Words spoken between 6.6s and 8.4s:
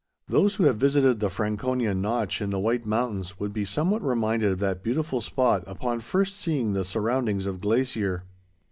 the surroundings of Glacier.